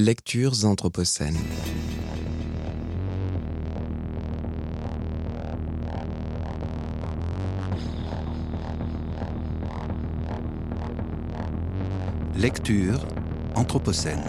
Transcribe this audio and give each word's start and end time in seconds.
Lectures 0.00 0.64
anthropocènes. 0.64 1.36
Lecture 12.36 13.08
anthropocène. 13.56 14.22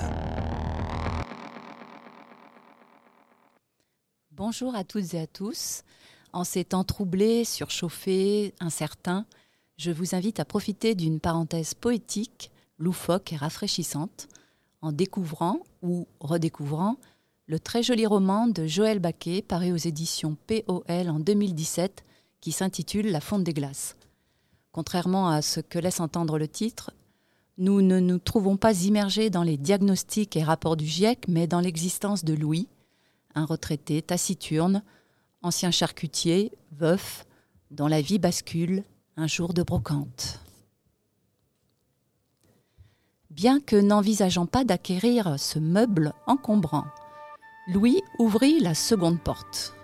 Bonjour 4.31 4.73
à 4.73 4.83
toutes 4.83 5.13
et 5.13 5.19
à 5.19 5.27
tous. 5.27 5.83
En 6.33 6.43
ces 6.43 6.63
temps 6.63 6.83
troublés, 6.83 7.45
surchauffés, 7.45 8.55
incertains, 8.59 9.27
je 9.77 9.91
vous 9.91 10.15
invite 10.15 10.39
à 10.39 10.45
profiter 10.45 10.95
d'une 10.95 11.19
parenthèse 11.19 11.75
poétique, 11.75 12.49
loufoque 12.79 13.33
et 13.33 13.35
rafraîchissante, 13.35 14.29
en 14.81 14.91
découvrant 14.91 15.59
ou 15.81 16.07
redécouvrant 16.19 16.97
le 17.47 17.59
très 17.59 17.81
joli 17.81 18.05
roman 18.05 18.47
de 18.47 18.67
Joël 18.67 18.99
Baquet 18.99 19.41
paru 19.41 19.71
aux 19.71 19.77
éditions 19.77 20.37
POL 20.47 21.09
en 21.09 21.19
2017 21.19 22.03
qui 22.41 22.51
s'intitule 22.51 23.11
La 23.11 23.21
fonte 23.21 23.43
des 23.43 23.53
glaces. 23.53 23.95
Contrairement 24.71 25.29
à 25.29 25.41
ce 25.41 25.59
que 25.59 25.79
laisse 25.79 25.99
entendre 25.99 26.37
le 26.37 26.47
titre, 26.47 26.91
nous 27.57 27.81
ne 27.81 27.99
nous 27.99 28.19
trouvons 28.19 28.55
pas 28.55 28.83
immergés 28.83 29.29
dans 29.29 29.43
les 29.43 29.57
diagnostics 29.57 30.37
et 30.37 30.43
rapports 30.43 30.77
du 30.77 30.85
GIEC, 30.85 31.27
mais 31.27 31.47
dans 31.47 31.59
l'existence 31.59 32.23
de 32.23 32.33
Louis, 32.33 32.67
un 33.35 33.45
retraité 33.45 34.01
taciturne, 34.01 34.83
ancien 35.41 35.71
charcutier, 35.71 36.51
veuf, 36.71 37.25
dont 37.71 37.87
la 37.87 38.01
vie 38.01 38.19
bascule 38.19 38.83
un 39.17 39.27
jour 39.27 39.53
de 39.53 39.63
brocante. 39.63 40.39
Bien 43.39 43.61
que 43.61 43.77
n'envisageant 43.77 44.45
pas 44.45 44.65
d'acquérir 44.65 45.35
ce 45.37 45.59
meuble 45.59 46.11
encombrant, 46.27 46.83
Louis 47.69 48.03
ouvrit 48.17 48.59
la 48.59 48.73
seconde 48.73 49.17
porte. 49.17 49.75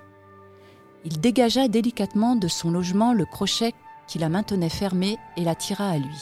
Il 1.05 1.21
dégagea 1.21 1.69
délicatement 1.69 2.35
de 2.35 2.49
son 2.49 2.69
logement 2.69 3.13
le 3.13 3.23
crochet 3.23 3.71
qui 4.07 4.19
la 4.19 4.27
maintenait 4.27 4.67
fermée 4.67 5.17
et 5.37 5.45
la 5.45 5.55
tira 5.55 5.87
à 5.87 5.97
lui. 5.97 6.17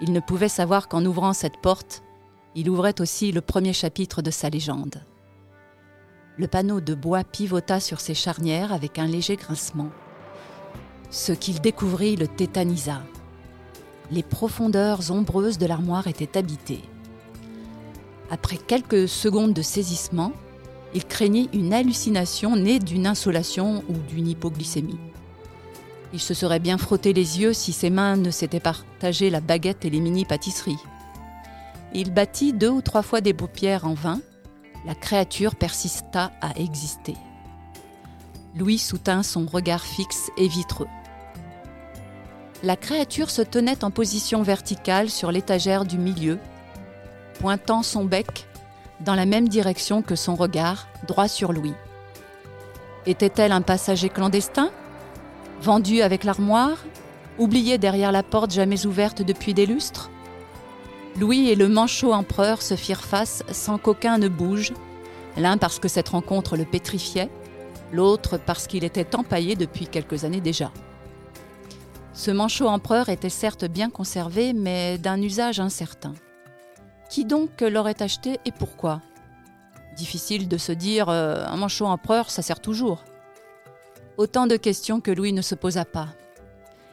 Il 0.00 0.12
ne 0.12 0.18
pouvait 0.18 0.48
savoir 0.48 0.88
qu'en 0.88 1.06
ouvrant 1.06 1.34
cette 1.34 1.58
porte, 1.58 2.02
il 2.56 2.68
ouvrait 2.68 3.00
aussi 3.00 3.30
le 3.30 3.40
premier 3.40 3.72
chapitre 3.72 4.22
de 4.22 4.32
sa 4.32 4.50
légende. 4.50 5.04
Le 6.36 6.48
panneau 6.48 6.80
de 6.80 6.96
bois 6.96 7.22
pivota 7.22 7.78
sur 7.78 8.00
ses 8.00 8.14
charnières 8.14 8.72
avec 8.72 8.98
un 8.98 9.06
léger 9.06 9.36
grincement. 9.36 9.90
Ce 11.10 11.30
qu'il 11.30 11.60
découvrit 11.60 12.16
le 12.16 12.26
tétanisa. 12.26 13.02
Les 14.12 14.22
profondeurs 14.22 15.10
ombreuses 15.10 15.56
de 15.56 15.64
l'armoire 15.64 16.06
étaient 16.06 16.36
habitées. 16.36 16.82
Après 18.30 18.58
quelques 18.58 19.08
secondes 19.08 19.54
de 19.54 19.62
saisissement, 19.62 20.32
il 20.94 21.06
craignit 21.06 21.48
une 21.54 21.72
hallucination 21.72 22.54
née 22.54 22.78
d'une 22.78 23.06
insolation 23.06 23.82
ou 23.88 23.94
d'une 24.10 24.28
hypoglycémie. 24.28 25.00
Il 26.12 26.20
se 26.20 26.34
serait 26.34 26.60
bien 26.60 26.76
frotté 26.76 27.14
les 27.14 27.40
yeux 27.40 27.54
si 27.54 27.72
ses 27.72 27.88
mains 27.88 28.16
ne 28.16 28.30
s'étaient 28.30 28.60
partagé 28.60 29.30
la 29.30 29.40
baguette 29.40 29.86
et 29.86 29.90
les 29.90 30.00
mini-pâtisseries. 30.00 30.76
Il 31.94 32.12
battit 32.12 32.52
deux 32.52 32.68
ou 32.68 32.82
trois 32.82 33.02
fois 33.02 33.22
des 33.22 33.32
paupières 33.32 33.86
en 33.86 33.94
vain. 33.94 34.20
La 34.84 34.94
créature 34.94 35.56
persista 35.56 36.32
à 36.42 36.58
exister. 36.58 37.14
Louis 38.58 38.76
soutint 38.76 39.22
son 39.22 39.46
regard 39.46 39.82
fixe 39.82 40.30
et 40.36 40.48
vitreux 40.48 40.88
la 42.62 42.76
créature 42.76 43.30
se 43.30 43.42
tenait 43.42 43.84
en 43.84 43.90
position 43.90 44.42
verticale 44.42 45.10
sur 45.10 45.32
l'étagère 45.32 45.84
du 45.84 45.98
milieu, 45.98 46.38
pointant 47.40 47.82
son 47.82 48.04
bec 48.04 48.46
dans 49.00 49.14
la 49.14 49.26
même 49.26 49.48
direction 49.48 50.00
que 50.02 50.14
son 50.14 50.36
regard, 50.36 50.86
droit 51.08 51.28
sur 51.28 51.52
Louis. 51.52 51.74
Était-elle 53.06 53.50
un 53.50 53.62
passager 53.62 54.08
clandestin 54.08 54.70
Vendu 55.60 56.02
avec 56.02 56.24
l'armoire 56.24 56.78
Oublié 57.38 57.78
derrière 57.78 58.12
la 58.12 58.22
porte 58.22 58.52
jamais 58.52 58.86
ouverte 58.86 59.22
depuis 59.22 59.54
des 59.54 59.66
lustres? 59.66 60.10
Louis 61.18 61.48
et 61.48 61.56
le 61.56 61.68
manchot 61.68 62.12
empereur 62.12 62.62
se 62.62 62.76
firent 62.76 63.04
face 63.04 63.42
sans 63.50 63.78
qu'aucun 63.78 64.18
ne 64.18 64.28
bouge, 64.28 64.72
l'un 65.36 65.56
parce 65.56 65.78
que 65.78 65.88
cette 65.88 66.10
rencontre 66.10 66.56
le 66.56 66.64
pétrifiait, 66.64 67.30
l'autre 67.90 68.38
parce 68.38 68.66
qu'il 68.66 68.84
était 68.84 69.16
empaillé 69.16 69.56
depuis 69.56 69.86
quelques 69.86 70.24
années 70.24 70.40
déjà. 70.40 70.70
Ce 72.22 72.30
manchot 72.30 72.68
empereur 72.68 73.08
était 73.08 73.28
certes 73.28 73.64
bien 73.64 73.90
conservé, 73.90 74.52
mais 74.52 74.96
d'un 74.96 75.20
usage 75.20 75.58
incertain. 75.58 76.14
Qui 77.10 77.24
donc 77.24 77.62
l'aurait 77.62 78.00
acheté 78.00 78.38
et 78.44 78.52
pourquoi? 78.52 79.02
Difficile 79.96 80.46
de 80.46 80.56
se 80.56 80.70
dire 80.70 81.08
euh, 81.08 81.44
un 81.44 81.56
manchot 81.56 81.86
empereur, 81.86 82.30
ça 82.30 82.42
sert 82.42 82.60
toujours. 82.60 83.02
Autant 84.18 84.46
de 84.46 84.54
questions 84.54 85.00
que 85.00 85.10
Louis 85.10 85.32
ne 85.32 85.42
se 85.42 85.56
posa 85.56 85.84
pas. 85.84 86.10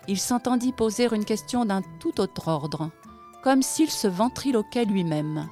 Il 0.07 0.19
s'entendit 0.19 0.71
poser 0.71 1.07
une 1.13 1.25
question 1.25 1.63
d'un 1.63 1.83
tout 1.99 2.19
autre 2.21 2.47
ordre, 2.47 2.89
comme 3.43 3.61
s'il 3.61 3.91
se 3.91 4.07
ventriloquait 4.07 4.85
lui-même. 4.85 5.47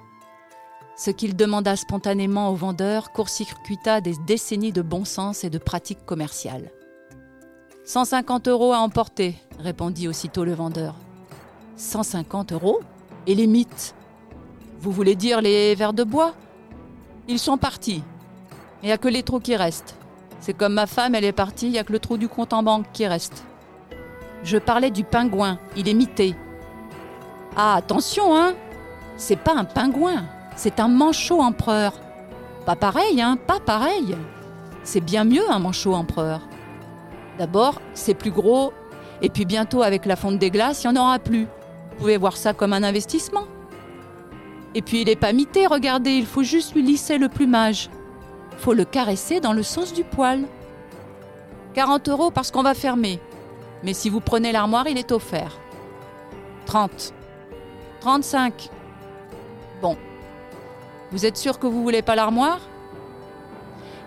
Ce 0.97 1.11
qu'il 1.11 1.35
demanda 1.35 1.75
spontanément 1.75 2.49
au 2.49 2.55
vendeur 2.55 3.11
court-circuita 3.11 4.01
des 4.01 4.16
décennies 4.25 4.73
de 4.73 4.81
bon 4.81 5.05
sens 5.05 5.43
et 5.43 5.51
de 5.51 5.59
pratiques 5.59 6.03
commerciales. 6.07 6.71
150 7.87 8.49
euros 8.49 8.73
à 8.73 8.79
emporter, 8.79 9.35
répondit 9.59 10.09
aussitôt 10.09 10.43
le 10.43 10.53
vendeur. 10.53 10.95
150 11.77 12.51
euros 12.51 12.81
Et 13.27 13.33
les 13.33 13.47
mythes 13.47 13.95
Vous 14.81 14.91
voulez 14.91 15.15
dire 15.15 15.39
les 15.39 15.73
verres 15.73 15.93
de 15.93 16.03
bois? 16.03 16.33
Ils 17.29 17.39
sont 17.39 17.57
partis. 17.57 18.03
Il 18.83 18.87
n'y 18.87 18.91
a 18.91 18.97
que 18.97 19.07
les 19.07 19.23
trous 19.23 19.39
qui 19.39 19.55
restent. 19.55 19.95
C'est 20.41 20.51
comme 20.51 20.73
ma 20.73 20.85
femme, 20.85 21.15
elle 21.15 21.23
est 21.23 21.31
partie, 21.31 21.67
il 21.67 21.71
n'y 21.71 21.79
a 21.79 21.85
que 21.85 21.93
le 21.93 21.99
trou 21.99 22.17
du 22.17 22.27
compte 22.27 22.51
en 22.51 22.61
banque 22.61 22.87
qui 22.91 23.07
reste. 23.07 23.45
Je 24.43 24.57
parlais 24.57 24.91
du 24.91 25.05
pingouin, 25.05 25.57
il 25.77 25.87
est 25.87 25.93
mité. 25.93 26.35
Ah, 27.55 27.75
attention, 27.75 28.35
hein 28.35 28.53
C'est 29.15 29.39
pas 29.39 29.55
un 29.55 29.63
pingouin, 29.63 30.25
c'est 30.57 30.81
un 30.81 30.89
manchot 30.89 31.39
empereur. 31.39 31.93
Pas 32.65 32.75
pareil, 32.75 33.21
hein 33.21 33.37
Pas 33.47 33.61
pareil. 33.61 34.17
C'est 34.83 34.99
bien 34.99 35.23
mieux 35.23 35.49
un 35.49 35.59
manchot 35.59 35.93
empereur. 35.93 36.41
D'abord, 37.37 37.81
c'est 37.93 38.13
plus 38.13 38.31
gros, 38.31 38.73
et 39.21 39.29
puis 39.29 39.45
bientôt 39.45 39.83
avec 39.83 40.05
la 40.05 40.15
fonte 40.15 40.39
des 40.39 40.49
glaces, 40.49 40.83
il 40.83 40.91
n'y 40.91 40.97
en 40.97 41.01
aura 41.01 41.19
plus. 41.19 41.45
Vous 41.91 41.97
pouvez 41.97 42.17
voir 42.17 42.37
ça 42.37 42.53
comme 42.53 42.73
un 42.73 42.83
investissement. 42.83 43.45
Et 44.75 44.81
puis 44.81 45.01
il 45.01 45.07
n'est 45.07 45.15
pas 45.15 45.33
mité, 45.33 45.65
regardez, 45.67 46.11
il 46.11 46.25
faut 46.25 46.43
juste 46.43 46.73
lui 46.75 46.83
lisser 46.83 47.17
le 47.17 47.29
plumage. 47.29 47.89
Faut 48.57 48.73
le 48.73 48.85
caresser 48.85 49.39
dans 49.39 49.53
le 49.53 49.63
sauce 49.63 49.93
du 49.93 50.03
poil. 50.03 50.43
40 51.73 52.09
euros 52.09 52.31
parce 52.31 52.51
qu'on 52.51 52.63
va 52.63 52.73
fermer. 52.73 53.19
Mais 53.83 53.93
si 53.93 54.09
vous 54.09 54.19
prenez 54.19 54.51
l'armoire, 54.51 54.87
il 54.87 54.97
est 54.97 55.11
offert. 55.11 55.57
30. 56.65 57.13
35. 58.01 58.69
Bon. 59.81 59.95
Vous 61.11 61.25
êtes 61.25 61.37
sûr 61.37 61.59
que 61.59 61.67
vous 61.67 61.83
voulez 61.83 62.01
pas 62.01 62.15
l'armoire? 62.15 62.59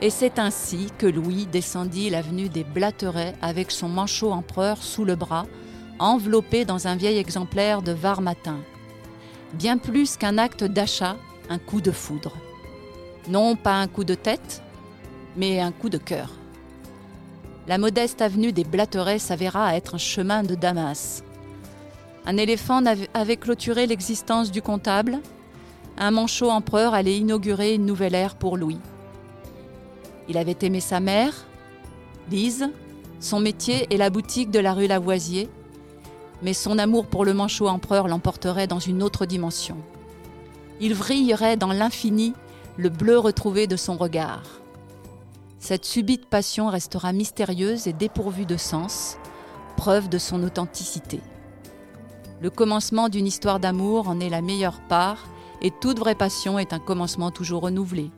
Et 0.01 0.11
c'est 0.11 0.39
ainsi 0.39 0.89
que 0.99 1.07
Louis 1.07 1.47
descendit 1.47 2.11
l'avenue 2.11 2.49
des 2.49 2.65
Blatterets 2.65 3.35
avec 3.43 3.71
son 3.71 3.89
manchot 3.89 4.33
empereur 4.33 4.83
sous 4.83 5.05
le 5.05 5.15
bras, 5.15 5.47
enveloppé 5.99 6.65
dans 6.65 6.87
un 6.87 6.97
vieil 6.97 7.19
exemplaire 7.19 7.83
de 7.83 7.93
Var 7.93 8.23
Matin. 8.23 8.59
Bien 9.53 9.77
plus 9.77 10.17
qu'un 10.17 10.39
acte 10.39 10.65
d'achat, 10.65 11.17
un 11.51 11.59
coup 11.59 11.81
de 11.81 11.91
foudre. 11.91 12.37
Non 13.29 13.57
pas 13.57 13.75
un 13.75 13.89
coup 13.89 14.05
de 14.05 14.15
tête, 14.15 14.63
mais 15.37 15.61
un 15.61 15.73
coup 15.73 15.91
de 15.91 15.99
cœur. 15.99 16.31
La 17.67 17.77
modeste 17.77 18.23
avenue 18.23 18.53
des 18.53 18.65
Blatterets 18.65 19.19
s'avéra 19.19 19.77
être 19.77 19.97
un 19.97 19.99
chemin 19.99 20.43
de 20.43 20.55
Damas. 20.55 21.23
Un 22.25 22.37
éléphant 22.37 22.83
avait 23.15 23.37
clôturé 23.37 23.87
l'existence 23.87 24.51
du 24.51 24.63
comptable. 24.63 25.19
Un 25.99 26.11
manchot 26.11 26.51
empereur 26.51 26.95
allait 26.95 27.19
inaugurer 27.19 27.75
une 27.75 27.87
nouvelle 27.87 28.15
ère 28.15 28.37
pour 28.37 28.57
Louis. 28.57 28.79
Il 30.31 30.39
avait 30.39 30.59
aimé 30.63 30.79
sa 30.79 31.01
mère, 31.01 31.35
Lise, 32.31 32.71
son 33.19 33.41
métier 33.41 33.89
et 33.91 33.97
la 33.97 34.11
boutique 34.11 34.53
de 34.53 34.61
la 34.61 34.75
rue 34.75 34.87
Lavoisier, 34.87 35.49
mais 36.41 36.53
son 36.55 36.79
amour 36.79 37.07
pour 37.07 37.25
le 37.25 37.35
manchot 37.35 37.67
empereur 37.67 38.07
l'emporterait 38.07 38.69
dans 38.69 38.79
une 38.79 39.03
autre 39.03 39.27
dimension. 39.27 39.77
Il 40.81 40.95
vrillerait 40.95 41.57
dans 41.57 41.73
l'infini 41.73 42.33
le 42.77 42.91
bleu 42.91 43.19
retrouvé 43.19 43.67
de 43.67 43.75
son 43.75 43.97
regard. 43.97 44.45
Cette 45.59 45.85
subite 45.85 46.27
passion 46.27 46.69
restera 46.69 47.13
mystérieuse 47.13 47.89
et 47.89 47.93
dépourvue 47.93 48.47
de 48.47 48.57
sens, 48.57 49.17
preuve 49.77 50.09
de 50.09 50.19
son 50.19 50.45
authenticité. 50.45 51.19
Le 52.41 52.51
commencement 52.51 53.09
d'une 53.09 53.27
histoire 53.27 53.59
d'amour 53.59 54.09
en 54.09 54.21
est 54.21 54.31
la 54.31 54.43
meilleure 54.43 54.81
part, 54.83 55.27
et 55.61 55.73
toute 55.73 55.99
vraie 55.99 56.15
passion 56.15 56.57
est 56.57 56.73
un 56.73 56.79
commencement 56.79 57.33
toujours 57.33 57.63
renouvelé. 57.63 58.13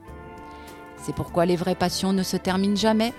C'est 1.03 1.13
pourquoi 1.13 1.45
les 1.45 1.57
vraies 1.57 1.75
passions 1.75 2.13
ne 2.13 2.23
se 2.23 2.37
terminent 2.37 2.77
jamais, 2.77 3.13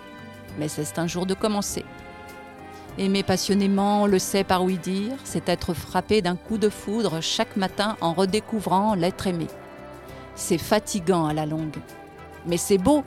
mais 0.59 0.69
c'est 0.69 0.99
un 0.99 1.07
jour 1.07 1.27
de 1.27 1.35
commencer. 1.35 1.85
Aimer 2.97 3.23
passionnément, 3.23 4.05
on 4.05 4.07
le 4.07 4.19
sait 4.19 4.43
par 4.43 4.65
oui 4.65 4.79
dire, 4.79 5.13
c'est 5.23 5.51
être 5.51 5.75
frappé 5.75 6.23
d'un 6.23 6.37
coup 6.37 6.57
de 6.57 6.71
foudre 6.71 7.21
chaque 7.21 7.57
matin 7.57 7.99
en 8.01 8.15
redécouvrant 8.15 8.95
l'être 8.95 9.27
aimé. 9.27 9.49
C'est 10.35 10.57
fatigant 10.57 11.27
à 11.27 11.35
la 11.35 11.45
longue. 11.45 11.77
Mais 12.47 12.57
c'est 12.57 12.79
beau. 12.79 13.05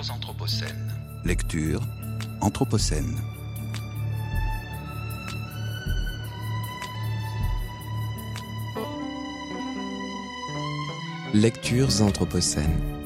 Lectures 0.00 0.16
anthropocènes. 0.16 0.94
Lecture 1.26 1.80
anthropocène. 2.40 3.14
Lectures 11.34 12.00
anthropocènes. 12.00 12.99